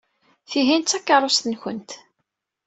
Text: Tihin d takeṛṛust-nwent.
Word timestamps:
Tihin 0.49 0.81
d 0.83 0.85
takeṛṛust-nwent. 0.87 1.91